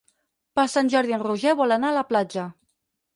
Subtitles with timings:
[0.59, 2.47] Per Sant Jordi en Roger vol anar a la platja.